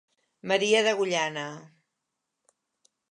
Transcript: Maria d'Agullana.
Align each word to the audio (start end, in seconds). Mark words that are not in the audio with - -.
Maria 0.51 0.79
d'Agullana. 0.87 1.45